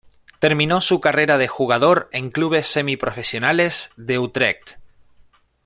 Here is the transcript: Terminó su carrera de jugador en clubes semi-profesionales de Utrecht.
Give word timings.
Terminó 0.39 0.81
su 0.81 0.99
carrera 0.99 1.37
de 1.37 1.47
jugador 1.47 2.09
en 2.11 2.31
clubes 2.31 2.65
semi-profesionales 2.65 3.91
de 3.97 4.17
Utrecht. 4.17 4.77